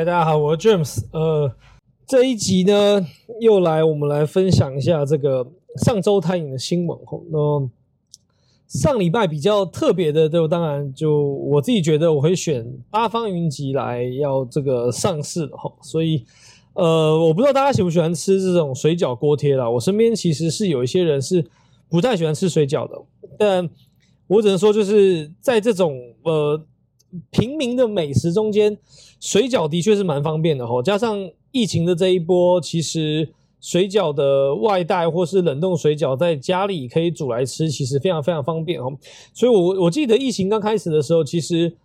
[0.00, 1.04] 嗨，大家好，我是 James。
[1.12, 1.52] 呃，
[2.06, 3.06] 这一集呢，
[3.38, 5.46] 又来我们来分享一下这个
[5.76, 6.98] 上周探影的新闻。
[7.04, 7.68] 吼，那
[8.66, 16.24] 上礼拜比较特别的，就当然就我自己觉得我会选八方云集来要这个上市的吼，所以
[16.72, 19.68] 呃，我不知道大家喜不喜欢吃这种水饺锅贴啦。
[19.68, 21.44] 我身边其实是有一些人是
[21.90, 22.96] 不太喜欢吃水饺的，
[23.38, 23.68] 但
[24.28, 26.64] 我只能说就是在这种呃。
[27.32, 28.78] 平民的美食中间，
[29.20, 30.82] 水饺的确是蛮方便的吼。
[30.82, 33.28] 加上疫情的这一波，其实
[33.60, 38.90] 水饺的外带或是冷冻水饺在家里可以煮来吃，其实非常非常方便哦。
[39.32, 41.76] 所以，我我记得疫情刚开始的时候，其实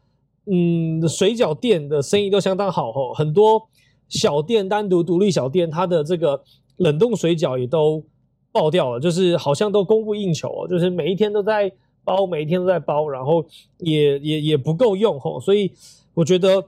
[0.45, 3.13] 嗯，水饺店的生意都相当好吼。
[3.13, 3.61] 很多
[4.07, 6.41] 小店单独独立小店，它的这个
[6.77, 8.03] 冷冻水饺也都
[8.51, 11.71] 爆掉了，就是好像都供不应求哦，就是每一天都在。
[12.07, 13.43] 包每一天都在包，然后
[13.79, 15.71] 也也也不够用吼，所以
[16.13, 16.63] 我觉得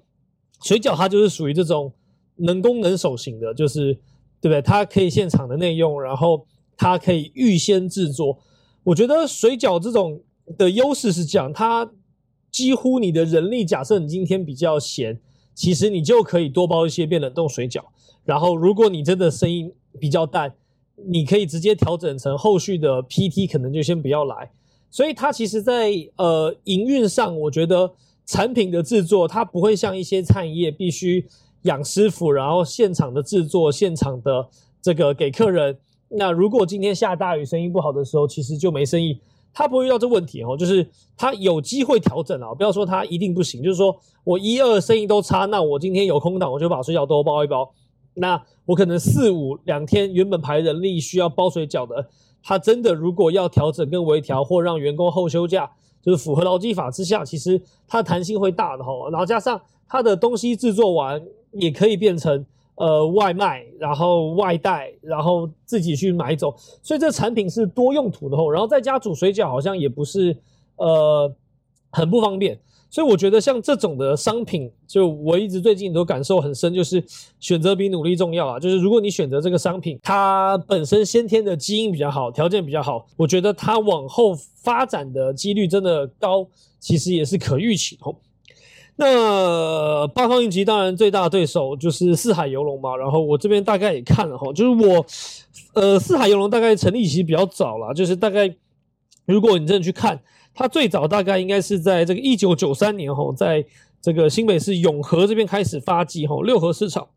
[0.62, 1.92] 水饺它就是属于这种
[2.38, 3.94] 能攻能守型的，就是
[4.42, 4.62] 对不对？
[4.62, 8.40] 它可以现场的内用，然后它可以预先制作。
[8.84, 10.22] 我觉得水饺这种
[10.58, 11.92] 的优势是这样，它
[12.52, 15.20] 几乎你的人力，假设你今天比较闲，
[15.54, 17.82] 其实你就可以多包一些变冷冻水饺。
[18.24, 20.54] 然后如果你真的生意比较淡，
[21.08, 24.52] 你可以直接调整成后续的 PT，可能就先不要来。
[24.90, 27.94] 所以它其实，在呃营运上，我觉得
[28.28, 31.26] 产品的制作，它不会像一些餐饮业必须
[31.64, 34.48] 养师傅，然后现场的制作，现场的
[34.82, 35.76] 这个给客人。
[36.10, 39.20] 那如果今天下大雨，生意不好的时候，其实就没生意。
[39.54, 47.72] 它不会遇到这问题哦， 就是它有机会调整啊，不要说它一定不行，就是说我一二生意都差，那我今天有空档，我就把水饺都包一包。
[48.14, 52.10] 那我可能四五两天原本排人力需要包水饺的。
[52.44, 55.70] 他真的如果要调整跟微调，或让员工后休假，
[56.08, 59.10] 就是符合劳基法之下，其实它弹性会大的哈。
[59.12, 62.46] 然后加上它的东西制作完，也可以变成
[62.76, 68.50] 呃外卖，然后外带，然后自己去买走，所以这产品是多用途的吼。
[68.50, 70.34] 然后在家煮水饺好像也不是
[70.78, 71.30] 呃
[71.92, 72.58] 很不方便。
[72.90, 77.04] 所以我觉得像这种的商品，就我一直最近都感受很深，就是
[77.40, 78.58] 选择比努力重要啊。
[78.58, 84.34] 就是如果你选择这个商品，它本身先天的基因比较好，条件比较好，我觉得它往后
[84.64, 86.48] 发展的几率真的高，
[86.80, 88.04] 其实也是可预期的。
[88.96, 92.96] 那八方云集当然最大的对手就是四海游龙嘛。
[92.96, 95.06] 然后我这边大概也看了哈，就是我
[95.74, 98.56] 呃四海游龙大概成立其实比较早了，就是大概
[99.26, 100.18] 如果你真的去看。
[100.58, 103.64] 它最早大概应该是在这个一九九三年吼，在
[104.02, 107.08] 这个新北市永和这边开始发迹吼，六合市场，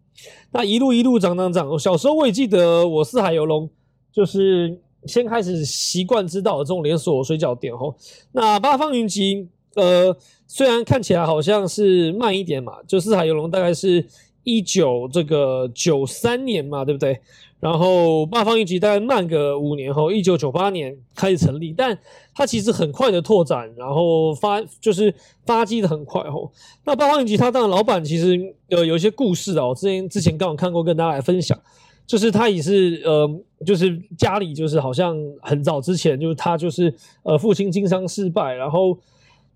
[0.52, 1.78] 那一路一路涨涨涨。
[1.78, 3.68] 小时候我也记得，我四海游龙
[4.12, 7.96] 就是先开始习惯知道这种连锁水饺店吼。
[8.32, 10.14] 那八方云集，呃，
[10.46, 14.06] 虽然看起来好像是慢一点嘛，就四海游龙大概是
[14.42, 17.20] 一九这个九三年嘛，对不对？
[17.60, 21.98] 然后八方云集大概慢个五年后，一九九八年开始成立，但
[22.34, 25.14] 它其实很快的拓展，然后发就是
[25.44, 26.50] 发迹的很快哦。
[26.84, 31.60] 那八方云集它当然老板其实呃有一些故事哦，之前之前刚好看过，跟大家来分享，
[32.06, 33.28] 就是他也是呃
[33.66, 38.98] 就是家里就是好像很早之前就是他就是呃父亲经商失败，然后。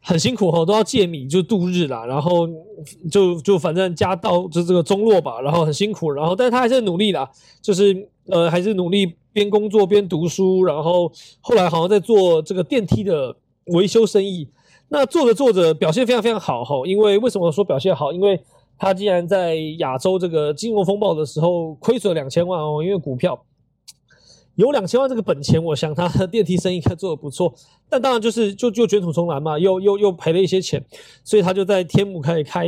[0.07, 2.47] 很辛苦哈，都要借米就度日啦，然后
[3.11, 7.31] 就就反正家到就这个中落吧，然后很辛苦，然后但是他还是努力啦，
[7.63, 11.11] 就是呃还是努力边工作边读书，然后
[11.41, 13.35] 后来好像在做这个电梯的
[13.69, 14.47] 维修生意，
[14.89, 18.13] 那做着做着表现非常非常好哈，因为为什么说表现好？
[18.13, 18.39] 因为
[18.79, 23.43] 他竟然在亚洲这个金融风暴的时候亏损两千万哦，因为股票。
[24.57, 27.53] 有两千万这个本钱，我想他的电梯生意应该做的不错，
[27.89, 30.85] 但当然就是就就卷土重来嘛，又又又赔了一些钱，
[31.25, 32.67] 所以他就在天母开始开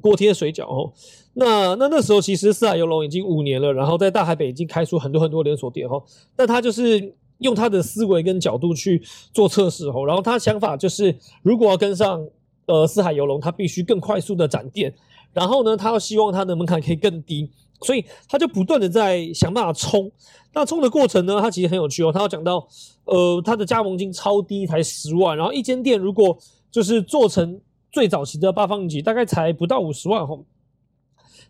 [0.00, 0.92] 锅贴水饺哦。
[1.34, 6.02] 那那那时候其实四海游龙已经五年了，然后在大海北已经开出很多很多连锁店哦。
[6.34, 9.02] 但他就是用他的思维跟角度去
[9.32, 12.26] 做测试哦，然后他想法就是如果要跟上
[12.66, 14.92] 呃四海游龙，他必须更快速的展店，
[15.36, 17.48] 然后呢，他要希望他的门槛可以更低。
[17.82, 20.10] 所以他就不断的在想办法冲，
[20.54, 22.10] 那冲的过程呢，他其实很有趣哦。
[22.10, 22.66] 他要讲到，
[23.04, 26.38] 呃，他的加盟金超低，才十万，然后一间店如果
[26.70, 27.60] 就是做成
[27.92, 30.42] 最早期的八方云集，大概才不到五十万吼。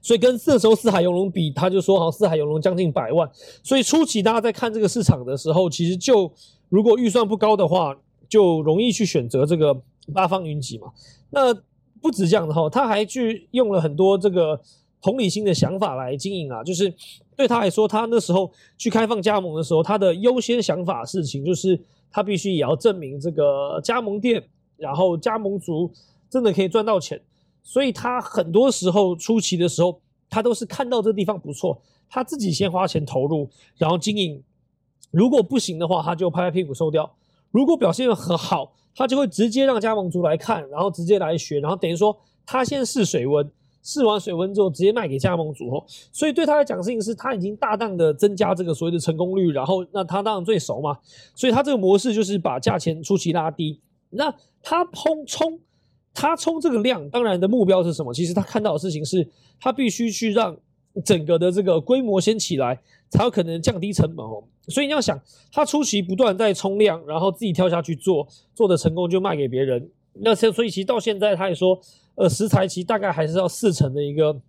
[0.02, 3.30] 所以跟那时候四海游龙比，他就说好四海游龙将近百万。
[3.62, 6.28] 所以初期大家在看这个市场的时候，其实就
[6.68, 7.96] 如果预算不高的话，
[8.28, 9.80] 就容易去选择这个
[10.12, 10.88] 八方云集嘛。
[11.30, 11.54] 那
[12.00, 14.60] 不止这样的哈，他还去用了很多这个。
[15.02, 16.92] 同理心的想法来经营啊，就是
[17.36, 24.42] 对他来说，他那时候去开放加盟的时候，他的优先想法事情就是他必须也要证明这个加盟店，
[24.76, 25.88] 然后加盟族
[26.28, 27.20] 真的可以赚到钱。
[27.62, 34.42] 所以他很多时候初期的时候，他都是看到这地方不错，他自己先花钱投入，然后经营。
[35.12, 37.04] 如果不行的话，他就拍拍屁股收掉；
[37.52, 42.16] 如果表现很好，他就会直接让加盟主来看，然后直接来学，然后等于说
[42.46, 43.48] 他先试水温，
[43.82, 45.84] 试完水温之后直接卖给加盟主。
[46.10, 50.98] 所以对他来讲，事情是他已经大量的增加这个所谓的成功率，然后那他当然最熟嘛，
[51.34, 53.78] 所以他这个模式就是把价钱出奇拉低。
[54.10, 55.60] 那他冲冲，
[56.14, 58.14] 他冲这个量，当然的目标是什么？
[58.14, 59.28] 其实他看到的事情是，
[59.60, 60.56] 他必须去让
[61.04, 62.78] 整个的这个规模先起来，
[63.08, 64.42] 才有可能降低成本哦。
[64.68, 65.20] 所以你要想，
[65.52, 69.90] 他初期不断在冲量，然后自己跳下去做，做的成功就卖给别人。
[70.14, 71.78] 那所以其实到现在，他也说，
[72.14, 74.40] 呃，食材其实大概还是要四成的一个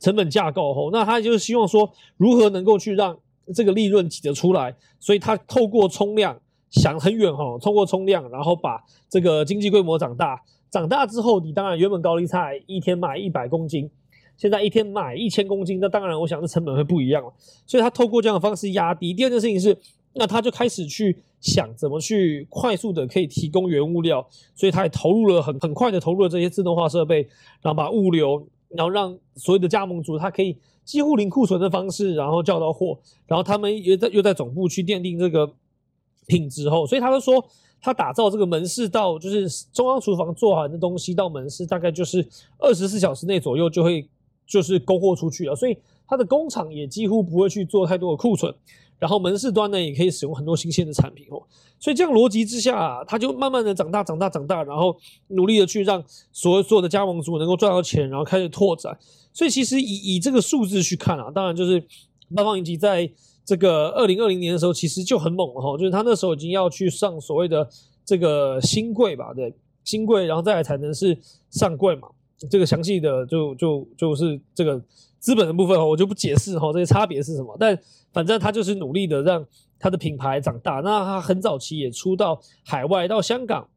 [0.00, 0.90] 成本架构哦。
[0.92, 3.18] 那他就是希望说，如何能够去让
[3.54, 4.74] 这个利润挤得出来？
[4.98, 6.38] 所以他透过冲量。
[6.70, 13.90] 想很远哈，通过冲量，然后把这个经济规模长大，长大之后，你当然原本高丽菜一天卖一百公斤，
[14.36, 17.32] 现在一天卖一千公斤，那当然我想这成本会不一样了。
[17.66, 19.14] 所以他透过这样的方式压低。
[19.14, 19.76] 第二件事情是，
[20.14, 27.28] 那他就开始去想怎么去快速的可以提供原物料，所以他也投入了很很快的投入了这些自动化设备，
[27.60, 35.52] 然后把物流，然后让所有的加盟主他可以几乎零库存的方式，然后叫到货，然后他们也在又在总部去奠定这个。
[36.24, 37.44] 品质后，所以他就说，
[37.80, 42.24] 他打造这个门市到就是中央厨房做好的东西到门市，大概就是
[42.58, 44.08] 二十四小时内左右就会
[44.52, 45.56] 就是供货出去了。
[45.56, 45.76] 所以
[46.06, 48.54] 他的工厂也几乎不会去做太多的库存，
[48.98, 51.42] 然后门市端呢也可以使用很多新鲜的产品哦。
[51.80, 54.96] 所以这样逻辑之下，他就慢慢的长大、长大、长大，然后
[55.28, 58.96] 努力的去让所有所有的加盟主能够赚到钱，然后开始拓展。
[59.32, 61.82] 所以其实以以这个数字去看啊，当然就是
[62.34, 63.10] 八方云集在。
[63.44, 67.68] 这个二零二零年的时候，其实就很猛了哈，就是他那时候已经要去上所谓的
[68.04, 69.52] 这个新贵吧，对，
[69.82, 71.18] 新贵，然后再来才能是
[71.50, 72.06] 上柜嘛。
[72.48, 74.80] 这个详细的就就就是这个
[75.18, 77.56] 资本的部分哈，我就不解释哈，这些差别是什么。
[77.58, 77.78] 但
[78.12, 79.44] 反正他就是努力的让
[79.78, 80.80] 他的品牌长大。
[80.80, 83.68] 那他很早期也出到海外，到香港，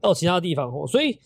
[0.00, 0.86] 到其他地方哦。
[0.86, 1.18] 所以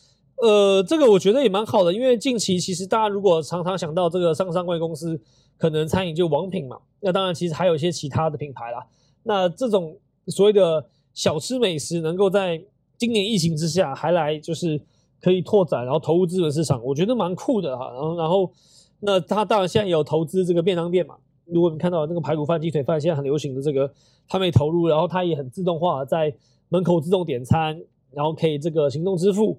[0.42, 5.20] 呃，这个我觉得也蛮好的，因为近期其实大家如果常常想到这个上上柜公司。
[5.56, 8.84] 可能餐饮就王品嘛，那当然其实还有一些其他的品牌啦。
[9.22, 12.60] 那这种所谓的小吃美食，能够在
[12.98, 14.78] 今年疫情之下还来就是
[15.24, 17.90] 可以拓展，然后投入资本市场，我觉得蛮酷的哈。
[17.92, 18.52] 然后然后
[19.00, 21.14] 那他当然现在有投资这个便当店嘛。
[21.46, 23.90] 如果你看到那个排骨饭、鸡腿饭现在很流行的这个，
[24.28, 26.34] 他没投入，然后他也很自动化，在
[26.68, 27.80] 门口自动点餐，
[28.10, 29.58] 然后可以这个行动支付。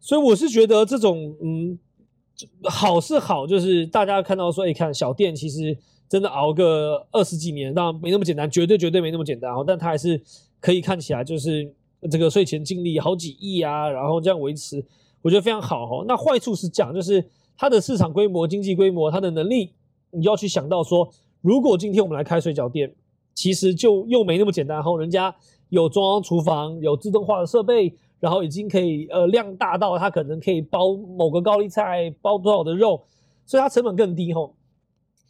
[0.00, 1.78] 所以我是觉得这种嗯。
[2.62, 5.76] 好是好，就是大家看到说，哎，看小店其实
[6.08, 9.64] 真的熬个二十几年，当然没那么简单，绝对绝对没那么简单哦。
[9.66, 10.22] 但它还是
[10.60, 11.74] 可以看起来就是
[12.10, 14.84] 这个税前净利好几亿啊，然后这样维持，
[15.22, 16.04] 我觉得非常好哦。
[16.06, 17.24] 那坏处是讲，就是
[17.56, 19.72] 它的市场规模、经济规模、它的能力，
[20.10, 21.08] 你要去想到说，
[21.40, 22.94] 如果今天我们来开水饺店，
[23.34, 24.76] 其实就又没那么简单。
[24.76, 25.34] 然后人家
[25.68, 27.94] 有中央厨房，有自动化的设备。
[28.20, 33.00] 然后已经可以呃量大到它可能可以包某个高丽菜包多少的肉，
[33.46, 34.52] 所以它成本更低吼。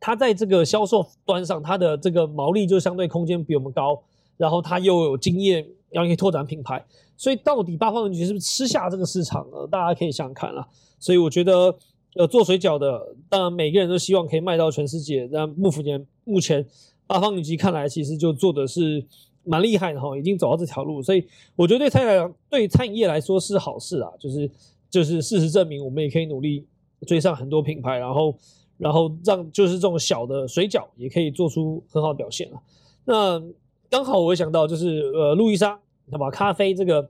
[0.01, 4.03] 它在这个销售端上，它的这个毛利就相对空间比我们高。
[4.39, 6.85] 然后它又有经验，然后可以拓展品牌。
[7.17, 9.67] 所以到底八方云集是不是吃下这个市场呢？
[9.71, 10.67] 大家可以想想看啦。
[10.99, 11.75] 所以我觉得
[12.15, 15.29] 呃做水饺的，当然每个人都希望可以卖到全世界。
[15.33, 16.67] 但目前目前
[17.07, 19.05] 八方云集看来其实就做的是。
[19.45, 21.27] 蛮厉害的哈，已经走到这条路，所以
[21.57, 24.11] 我觉得对餐饮来，对餐饮业来说是好事啊。
[24.21, 24.51] 就是
[24.91, 26.67] 就是事实证明，我们也可以努力
[27.07, 28.35] 追上很多品牌，然后
[28.77, 32.61] 然后让就是这种小的水饺也可以做出很好的表现了。
[33.07, 33.43] 那
[33.91, 37.09] 刚好我会想到就是呃，路易莎，那么咖啡这个，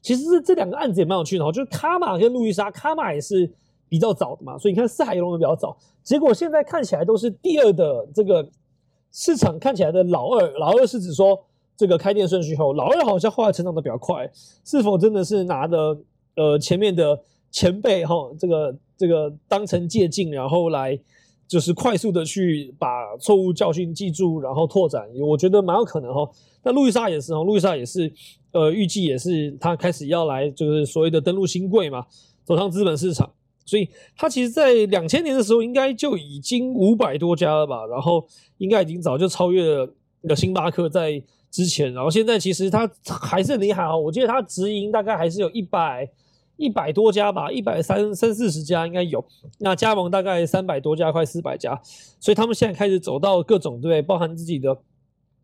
[0.00, 1.50] 其实是这两个案子也蛮有趣的哈。
[1.50, 3.50] 就是卡玛跟路易莎，卡玛也是
[3.88, 8.48] 比较早的嘛，所以你看四海游龙的比较早，结果现在看起来都是第二的这个。
[9.14, 11.38] 市场看起来的老二，老二是指说
[11.76, 14.26] 这个开店顺序后，老二好像后来成长的比较快，
[14.64, 15.98] 是否真的是拿的
[16.34, 17.20] 呃前面的
[17.50, 20.98] 前辈哈，这个这个当成借鉴，然后来
[21.52, 26.26] 就是快速的去把错误教训记住，然后拓展，我觉得蛮有可能哈。
[26.62, 28.10] 那路易莎也是哈，路易莎也是
[28.52, 32.06] 呃预计也是他开始要来就是所谓的登陆新贵嘛，
[32.42, 33.30] 走上资本市场。
[33.66, 39.62] 所以它其实，在两千年的时候，应该就已经五百多家了吧，然后应该已经早就超越
[40.22, 46.08] 了星巴克在之前，然后现在其实它还是很厉害啊，我记得它直营大概还是有一百
[46.62, 49.24] 一百多家吧，一百三三四十家应该有，
[49.58, 51.80] 那加盟大概三百多家，快四百家，
[52.20, 54.76] 所以他们现在开始走到各种对，包含自己的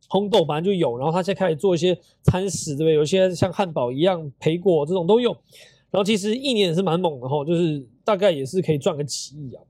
[0.08, 2.94] 烘豆反正就有，然后他现在开始做一些餐食，对不对？
[2.94, 5.36] 有些像汉堡一样培果这种都有。
[5.90, 9.62] 然后其实一年也是蛮猛的哈，就是大概也是可以赚个几亿啊。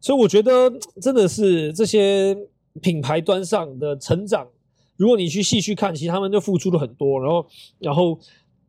[0.00, 0.70] 所以我觉得
[1.00, 2.36] 真的是这些
[2.80, 4.46] 品牌端上的成长，
[4.96, 7.46] 如果你去细去看，其实他们就付出了很多，然后
[7.78, 8.18] 然后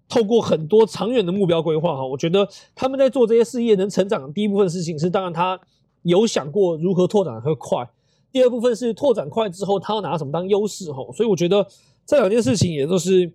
[0.10, 5.58] 透过很多长远的目标规划哈，我觉得他们在做这些事业能成长的第一部分事情是，当然他
[6.01, 7.88] 有想过如何拓展会快。
[8.32, 11.66] 第二部分是拓展快之后，他要拿什么当优势哈，所以我觉得
[12.06, 13.32] 这两件事情也都是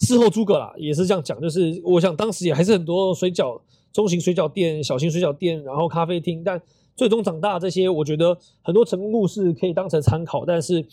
[0.00, 3.60] 事后诸葛啦，也是这样讲，就是我想当时也还是很多水饺、
[3.92, 6.60] 中型水饺店、小型水饺店，然后咖啡厅，但
[6.96, 10.84] 最终长大这些，我觉得很多成功故事可以当成参考，但是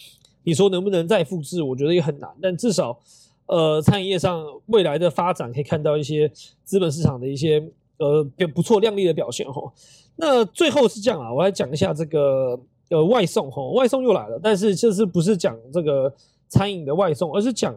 [0.43, 2.99] 你说能不能再复制，我觉得也很难，但至少
[3.47, 6.27] 呃，餐饮业上未来的发展可以看到一些
[6.63, 7.63] 资本市场的一些
[7.97, 8.23] 呃
[8.53, 9.71] 不错亮丽的表现吼。
[10.15, 12.59] 那最后是这样啊，我来讲一下这个
[12.89, 16.11] 呃外送哈，外送又来了，但是就是不是讲这个
[16.47, 17.75] 餐饮的外送，而是讲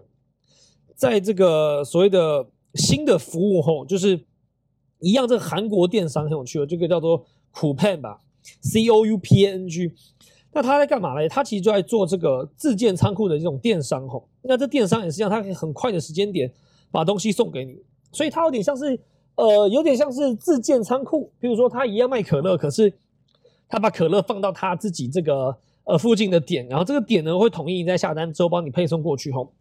[0.95, 4.19] 在这个所谓的新的服务哈，就是
[5.01, 8.21] 一样这个韩国电商很有趣的，这个叫做 Coupang 吧
[8.63, 9.93] ，C O U P N G，
[10.53, 11.29] 那他在干嘛呢？
[11.29, 16.51] 他其实就在做这个自建仓库的这种电商哈，那这电商也是一样，它可以很快的时间点
[16.91, 17.77] 把东西送给你，
[18.11, 18.99] 所以它有点像是。
[19.41, 22.93] 呃，有点像是自建仓库，比如说他一样卖可乐，可是
[23.69, 29.53] 他把可乐放到他自己这个呃附近的点，然后这个点呢会统一你在下单之后帮你配送过去吼，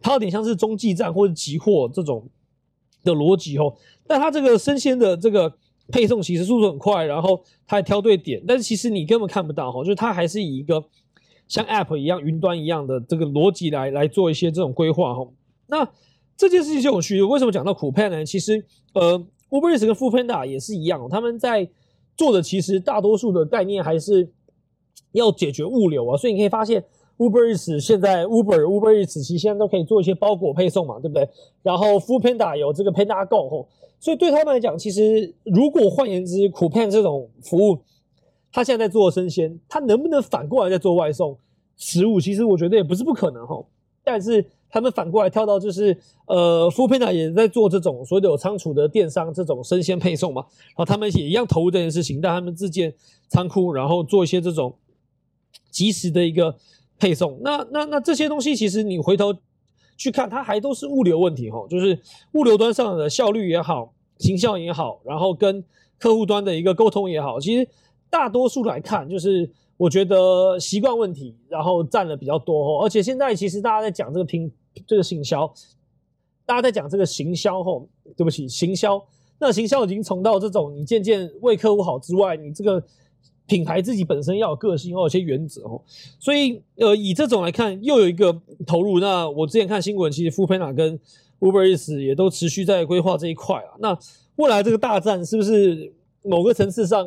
[0.00, 2.26] 它有点像是中继站或者集货这种
[3.04, 3.76] 的逻辑吼，
[4.06, 5.52] 但它这个生鲜的这个
[5.88, 7.36] 配送其实速度很快，然后
[7.66, 10.82] 它还挑对点，但是其实你根本看不到吼，就是它还是以一个
[11.48, 15.32] 像 App 一样云端一样的这个逻辑来来做一些这种规划吼，
[15.66, 15.88] 那。
[16.38, 18.22] 这件事情就有趣，为什么讲到苦 p 呢？
[18.22, 18.62] 其实，
[18.92, 21.66] 呃，Uber Eats 跟 f o o Panda 也是一样，他们在
[22.14, 24.30] 做的其实大多数的概念还是
[25.12, 26.14] 要解决物流啊。
[26.14, 26.84] 所以你可以发现
[27.16, 31.26] ，Uber Eats 现在 Uber Uber Eats 其实现在都可以做一些包裹配送嘛，对不对？
[31.62, 37.78] 然后 f o o Panda 有这个 Panda Go 吼，所以对他们来讲，其实如果换言之，苦 p 这种服务，
[38.56, 41.38] 他现在在做生鲜，他能不能反过来在做外送
[41.76, 42.18] 食物？
[42.18, 43.62] 其实我觉得也不是不可能哈，
[44.02, 44.42] 但是。
[44.68, 45.96] 他们反过来跳到就是，
[46.26, 52.92] 呃 f o o p a n d a 也在做这种所有有仓储的电商这种生鲜配送嘛，然后他们也一样投入这件事情，但他们自建
[53.28, 54.74] 仓库，然后做一些这种
[55.70, 56.54] 及时的一个
[56.98, 57.38] 配送。
[57.42, 59.32] 那那那这些东西其实你回头
[59.96, 61.98] 去看，它还都是物流问题哈，就是
[62.32, 65.64] 物流端上的效率也好，形象也好，然后跟
[65.96, 67.66] 客户端的一个沟通也好，其实
[68.10, 69.50] 大多数来看就是。
[69.78, 72.82] 我觉得习惯问题，然后占了比较多哦。
[72.82, 74.50] 而且现在其实大家在讲这个拼
[74.86, 75.46] 这个行销，
[76.46, 77.86] 大家在讲这个行销吼，
[78.16, 78.98] 对不起，行销。
[79.38, 82.82] 那行销已经从到这种你渐渐为客户好之外，你这个
[83.46, 85.78] 品牌自己本身要有个性，要有些原则哦。
[86.18, 88.34] 所以呃，以这种来看，又有一个
[88.66, 88.98] 投入。
[88.98, 90.98] 那我之前看新闻，其实 f o o p a n a 跟
[91.38, 93.76] Uber Eats 也都持续在规划这一块啊。
[93.78, 93.98] 那
[94.36, 97.06] 未来这个大战是不是某个层次上？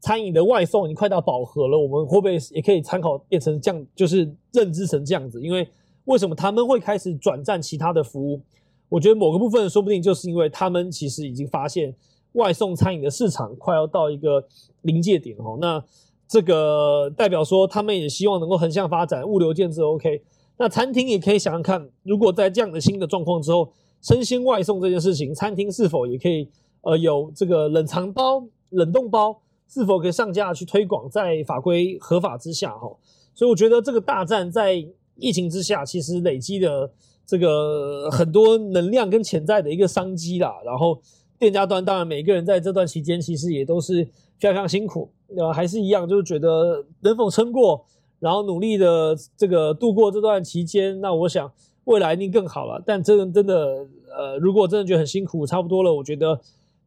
[0.00, 5.40] 餐饮的外送已经快到饱和了，我们会不会也可以参考变成这样，就是认知成这样子？
[5.42, 5.68] 因为
[6.06, 8.40] 为什么他们会开始转战其他的服务？
[8.88, 11.94] 我觉得某个部分说不定就是因为他们其实已经发现
[12.32, 14.44] 外送餐饮的市场快要到一个
[14.82, 15.58] 临界点哦。
[15.60, 15.84] 那
[16.26, 20.22] 这个代表说他们也希望能够横向发展，物流建设 OK。
[20.56, 26.48] 那餐厅也可以想想看，如果在这样的新的状况之后，生鲜外送这件事情，餐厅是否也可以
[26.82, 29.40] 呃有这个冷藏包、冷冻包？
[29.72, 32.90] 是否可以上架去推广，在法规合法之下，哈，
[33.32, 34.84] 所以我觉得这个大战在
[35.14, 36.90] 疫情之下，其实累积的
[37.24, 40.60] 这个很多能量跟潜在的一个商机啦。
[40.64, 41.00] 然后
[41.38, 44.04] 店家端当然每个人在这段期间其实也都是
[44.38, 47.86] 非常非常辛苦，呃，还是一样，就是觉得能否撑过，
[48.18, 51.48] 然后努力的这个度过这段期间，那我想
[51.84, 52.82] 未来一定更好了。
[52.84, 53.86] 但真的真的，
[54.18, 56.40] 呃，如果真的觉得很辛苦，差不多了，我觉得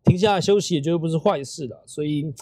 [0.03, 2.33] 停下来休息也绝对不是坏事的，所以。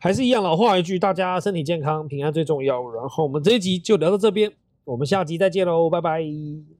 [0.00, 2.90] 还是一样老话一句，大家身体健康、平安最重要。
[2.90, 4.50] 然后我们这一集就聊到这边，
[4.84, 6.79] 我们下集再见喽，拜拜。